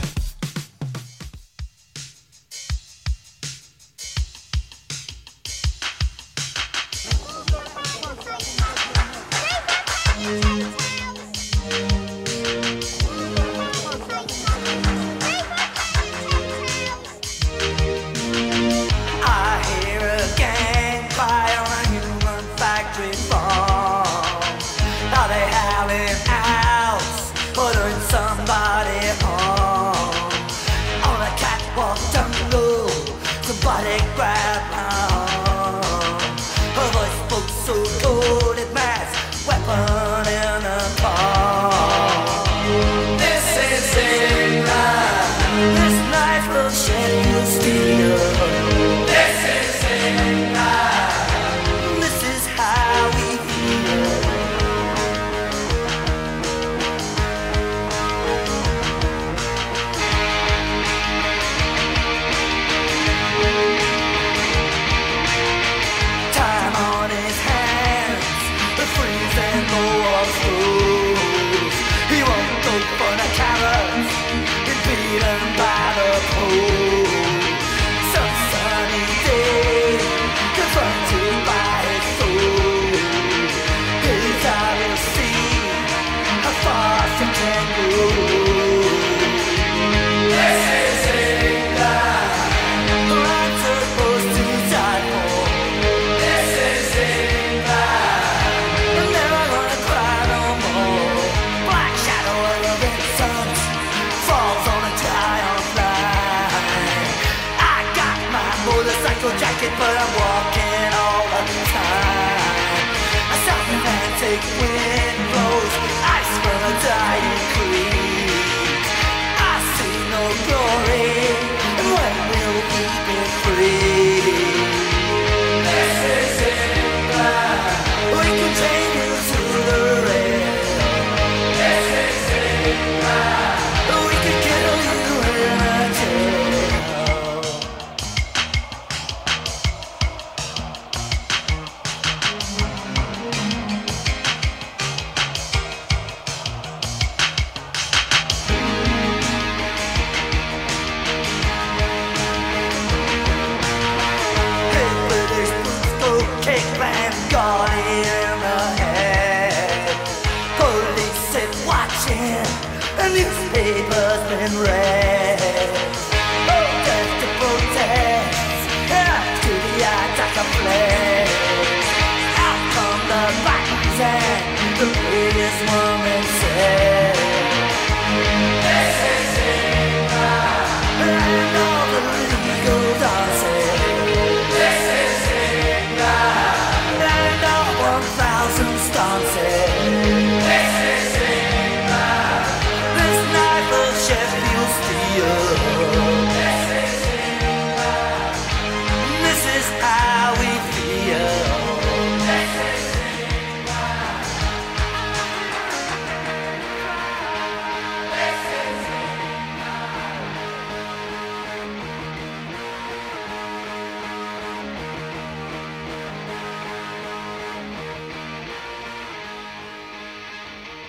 [194.67, 196.06] Austria.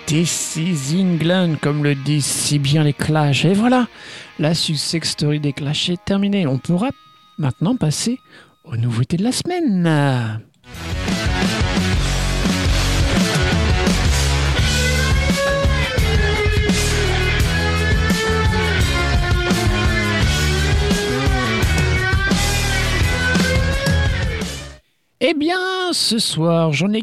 [0.09, 3.45] This is England, comme le disent si bien les Clash.
[3.45, 3.89] Et voilà,
[4.39, 6.47] la success story des Clash est terminée.
[6.47, 6.89] On pourra
[7.37, 8.19] maintenant passer
[8.65, 10.41] aux nouveautés de la semaine.
[25.21, 25.59] Eh bien,
[25.93, 27.03] ce soir, j'en ai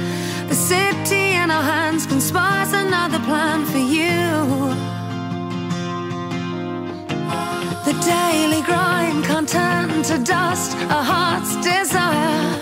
[0.51, 4.19] The city in our hands conspires another plan for you.
[7.85, 12.59] The daily grind can't turn to dust a heart's desire.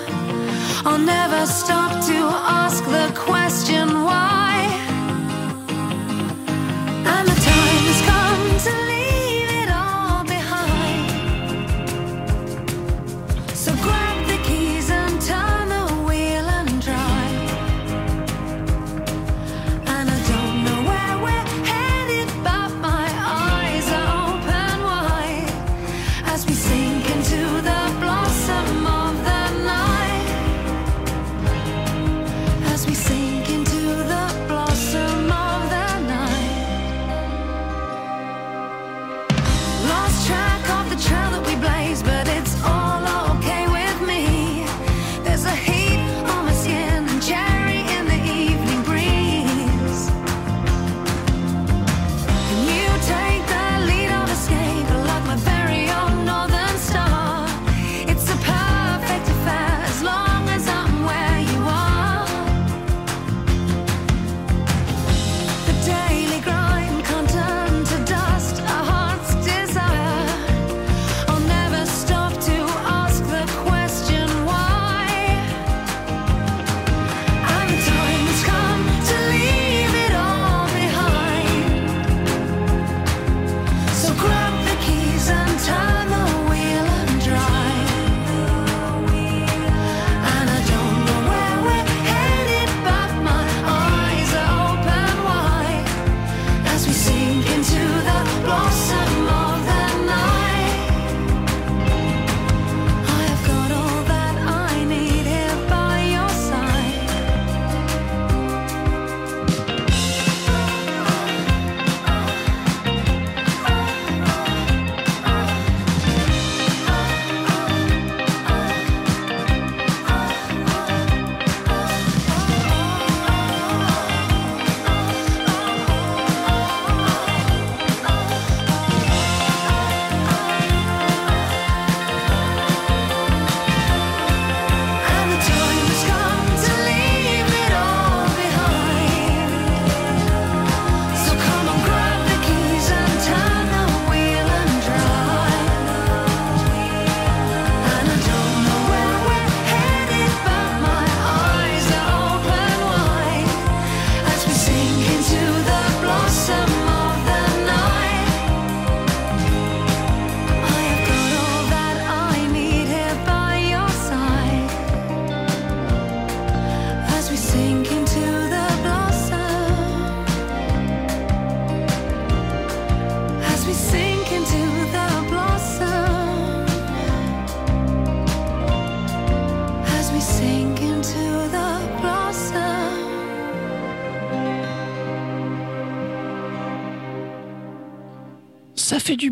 [0.85, 2.17] I'll never stop to
[2.61, 4.48] ask the question why.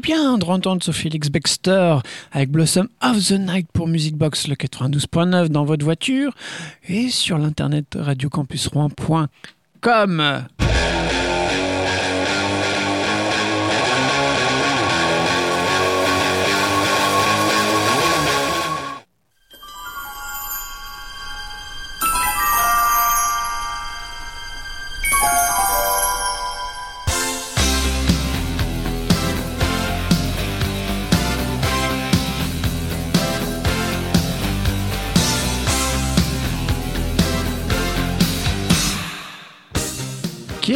[0.08, 1.98] Bien de entendre Sophie Elix Baxter
[2.32, 6.34] avec Blossom of the Night pour Music Box le 92.9 dans votre voiture
[6.88, 10.48] et sur l'internet radiocampusrouen.com.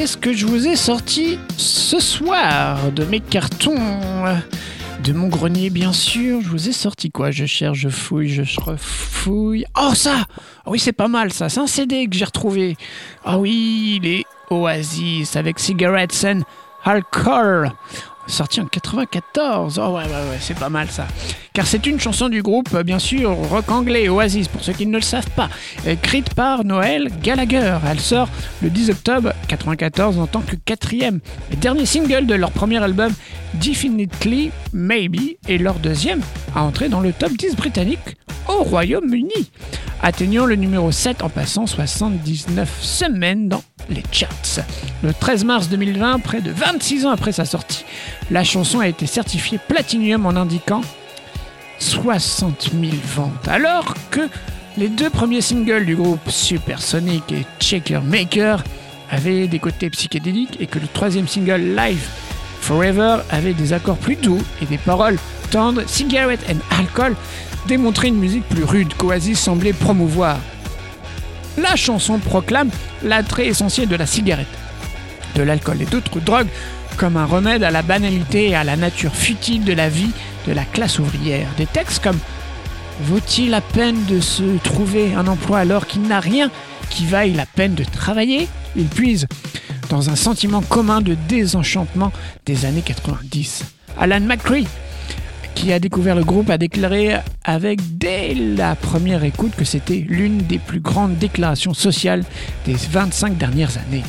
[0.01, 3.77] qu'est-ce que je vous ai sorti ce soir de mes cartons
[5.03, 6.41] De mon grenier, bien sûr.
[6.41, 7.29] Je vous ai sorti quoi?
[7.29, 9.63] Je cherche, je fouille, je refouille.
[9.79, 10.25] Oh, ça
[10.65, 11.49] Ah Oui, c'est pas mal, ça.
[11.49, 12.77] C'est un CD que j'ai retrouvé.
[13.23, 16.41] Ah oui, les Oasis avec Cigarettes and
[16.83, 17.71] Alcohol.
[18.31, 19.77] Sorti en 94.
[19.77, 21.05] Oh ouais, ouais, ouais, c'est pas mal ça.
[21.53, 24.87] Car c'est une chanson du groupe, euh, bien sûr, rock anglais Oasis, pour ceux qui
[24.87, 25.49] ne le savent pas,
[25.85, 27.77] écrite par Noël Gallagher.
[27.85, 28.29] Elle sort
[28.61, 31.19] le 10 octobre 94 en tant que quatrième
[31.51, 33.11] et dernier single de leur premier album
[33.55, 36.21] Definitely Maybe et leur deuxième
[36.55, 38.15] à entrer dans le top 10 britannique
[38.47, 39.51] au Royaume-Uni,
[40.01, 44.61] atteignant le numéro 7 en passant 79 semaines dans les charts.
[45.03, 47.85] Le 13 mars 2020, près de 26 ans après sa sortie,
[48.29, 50.81] la chanson a été certifiée Platinum en indiquant
[51.79, 54.29] 60 000 ventes, alors que
[54.77, 58.63] les deux premiers singles du groupe Supersonic et Checker Maker
[59.09, 62.07] avaient des côtés psychédéliques et que le troisième single Live
[62.61, 65.17] Forever avait des accords plus doux et des paroles
[65.49, 67.15] tendres, Cigarette and Alcohol
[67.67, 70.37] démontraient une musique plus rude qu'Oasis semblait promouvoir.
[71.57, 72.69] La chanson proclame
[73.03, 74.47] l'attrait essentiel de la cigarette,
[75.35, 76.47] de l'alcool et d'autres drogues
[76.97, 80.11] comme un remède à la banalité et à la nature futile de la vie
[80.47, 81.47] de la classe ouvrière.
[81.57, 82.19] Des textes comme
[83.03, 86.51] Vaut-il la peine de se trouver un emploi alors qu'il n'a rien
[86.89, 88.47] qui vaille la peine de travailler?
[88.75, 89.27] Il puise
[89.89, 92.11] dans un sentiment commun de désenchantement
[92.45, 93.63] des années 90.
[93.99, 94.67] Alan McCree,
[95.61, 100.39] qui a découvert le groupe, a déclaré avec dès la première écoute que c'était l'une
[100.39, 102.23] des plus grandes déclarations sociales
[102.65, 104.01] des 25 dernières années.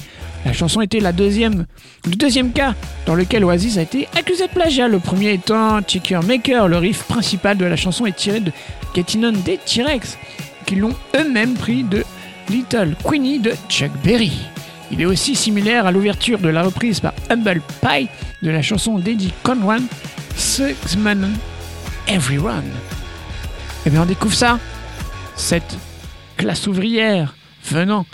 [0.46, 2.74] La chanson était le deuxième cas
[3.04, 4.88] dans lequel Oasis a été accusé de plagiat.
[4.88, 8.50] Le premier étant Checker Maker, le riff principal de la chanson est tiré de
[8.94, 10.16] Getting On des T-Rex,
[10.64, 12.02] qui l'ont eux-mêmes pris de
[12.48, 14.32] Little Queenie de Chuck Berry.
[14.90, 18.08] Il est aussi similaire à l'ouverture de la reprise par Humble Pie
[18.42, 19.80] de la chanson d'Eddie Conran,
[20.36, 21.36] Six Men
[22.08, 22.70] Everyone.
[23.86, 24.58] Et bien on découvre ça,
[25.36, 25.76] cette
[26.36, 28.06] classe ouvrière venant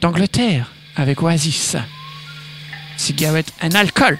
[0.00, 1.76] d'Angleterre avec Oasis.
[2.96, 4.18] Cigarette and alcool.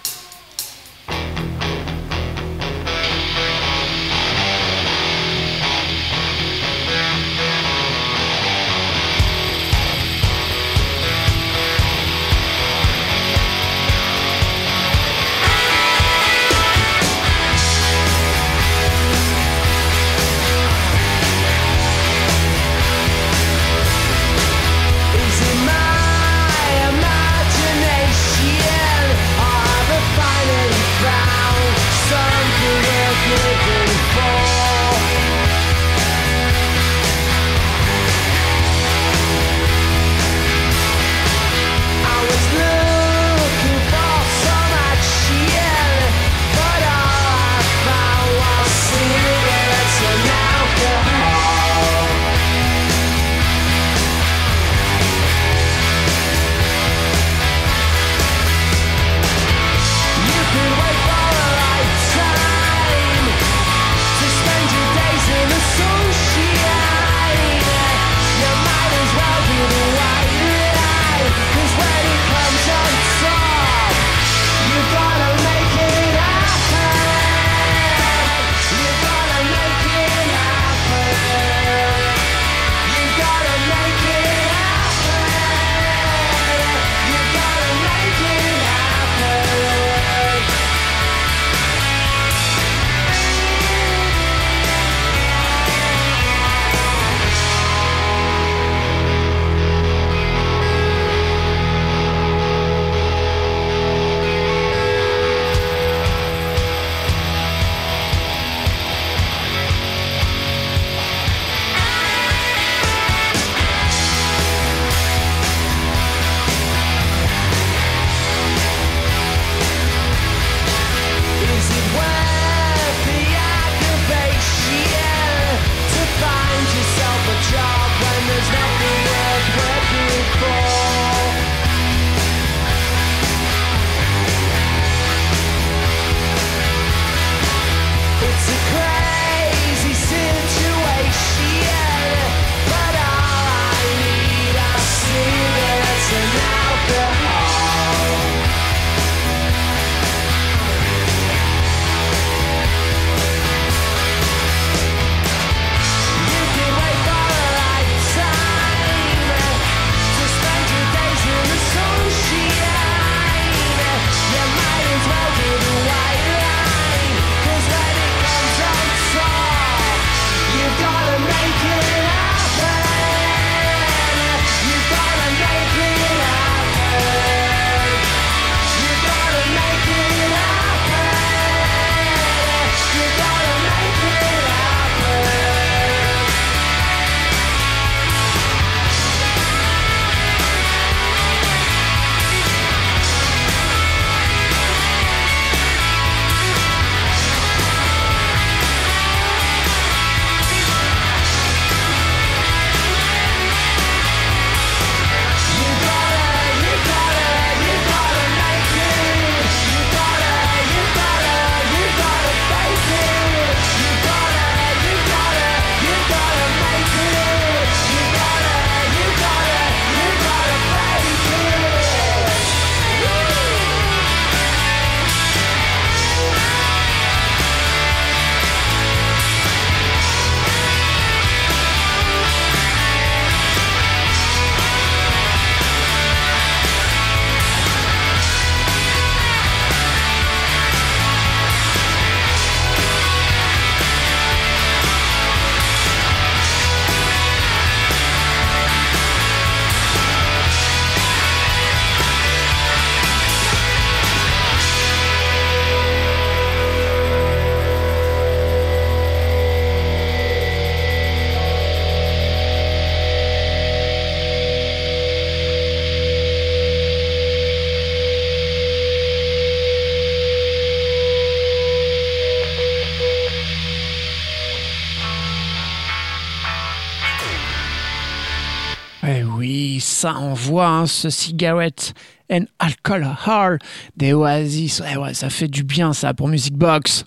[280.00, 281.92] Ça envoie, hein, ce Cigarette
[282.32, 283.58] and Alcohol
[283.98, 284.80] des Oasis.
[284.80, 287.04] Ouais, ouais, ça fait du bien, ça, pour Music Box.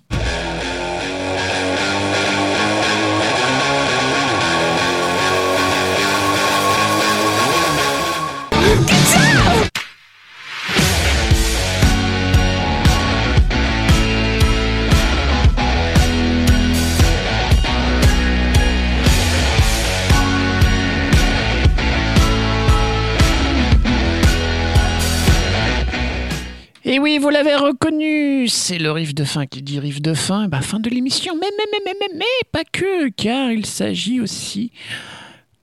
[27.04, 30.62] Oui, vous l'avez reconnu, c'est le riff de fin qui dit riff de fin, bah,
[30.62, 31.36] fin de l'émission.
[31.36, 34.72] Mais, mais, mais, mais, mais, mais, pas que, car il s'agit aussi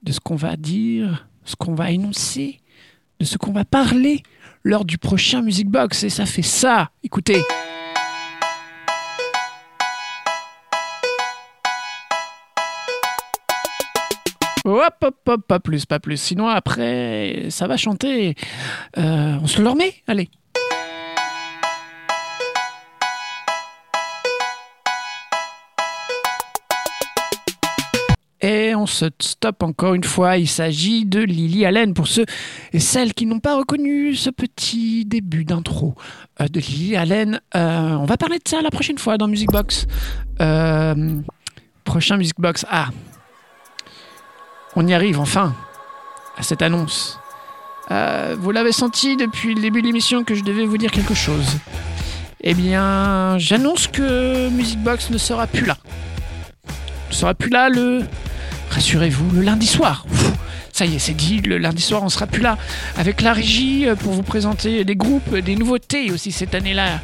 [0.03, 2.61] de ce qu'on va dire, ce qu'on va énoncer,
[3.21, 4.23] de ce qu'on va parler
[4.65, 6.05] lors du prochain Music Box.
[6.05, 7.41] Et ça fait ça, écoutez.
[14.67, 16.19] Hop, hop, hop, pas plus, pas plus.
[16.19, 18.35] Sinon, après, ça va chanter.
[18.99, 20.29] Euh, on se le remet Allez.
[28.43, 30.39] Et on se stoppe encore une fois.
[30.39, 32.25] Il s'agit de Lily Allen pour ceux
[32.73, 35.95] et celles qui n'ont pas reconnu ce petit début d'intro
[36.41, 37.41] euh, de Lily Allen.
[37.55, 39.87] Euh, on va parler de ça la prochaine fois dans Music Box.
[40.41, 41.21] Euh,
[41.85, 42.65] prochain Music Box.
[42.71, 42.89] Ah,
[44.75, 45.55] on y arrive enfin
[46.39, 47.19] à cette annonce.
[48.39, 51.59] Vous l'avez senti depuis le début de l'émission que je devais vous dire quelque chose.
[52.43, 55.77] Eh bien, j'annonce que Music Box ne sera plus là.
[57.11, 58.05] Ne sera plus là le.
[58.71, 60.07] Rassurez-vous, le lundi soir.
[60.73, 62.57] Ça y est, c'est dit, le lundi soir, on sera plus là.
[62.97, 67.01] Avec la régie euh, pour vous présenter des groupes, des nouveautés aussi cette année-là.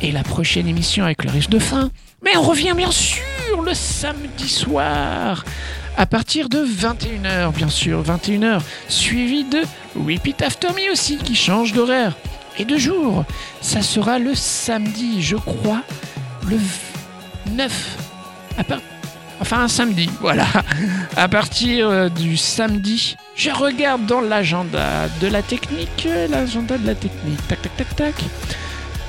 [0.00, 1.90] Et la prochaine émission avec le riche de fin.
[2.24, 3.22] Mais on revient bien sûr
[3.64, 5.44] le samedi soir
[5.96, 9.62] à partir de 21h, bien sûr, 21h, suivi de
[9.96, 12.16] Repeat After Me aussi, qui change d'horaire.
[12.60, 13.24] Et de jour,
[13.60, 15.82] ça sera le samedi, je crois,
[16.48, 16.62] le v-
[17.56, 17.96] 9.
[18.58, 18.62] À
[19.40, 20.46] Enfin, un samedi, voilà.
[21.16, 26.86] À partir euh, du samedi, je regarde dans l'agenda de la technique, euh, l'agenda de
[26.86, 28.14] la technique, tac, tac, tac, tac.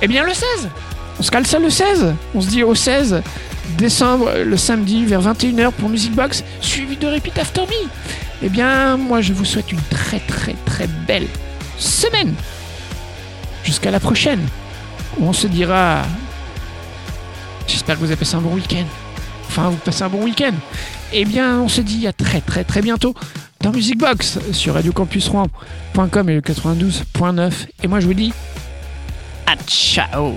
[0.02, 0.70] Eh bien, le 16
[1.18, 3.22] On se cale ça le 16 On se dit au 16
[3.76, 7.88] décembre, le samedi, vers 21h pour Music Box, suivi de Repeat After Me.
[8.42, 11.26] Eh bien, moi, je vous souhaite une très, très, très belle
[11.78, 12.34] semaine.
[13.64, 14.40] Jusqu'à la prochaine,
[15.20, 16.02] on se dira...
[17.66, 18.86] J'espère que vous avez passé un bon week-end.
[19.50, 20.52] Enfin, vous passez un bon week-end.
[21.12, 23.16] Eh bien, on se dit à très, très, très bientôt
[23.60, 27.52] dans Music Box sur radiocampusrouen.com et le 92.9.
[27.82, 28.32] Et moi, je vous dis...
[29.48, 30.36] À ciao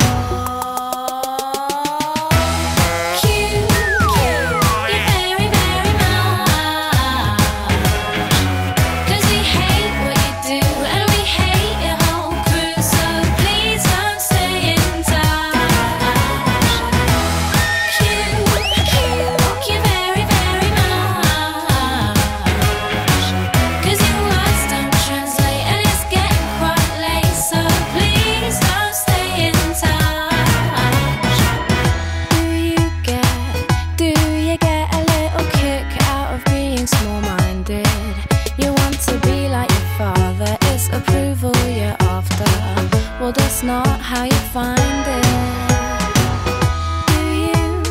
[43.63, 45.23] Not how you find it.
[47.07, 47.83] Do you,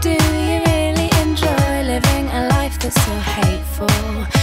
[0.00, 4.37] do you really enjoy living a life that's so hateful?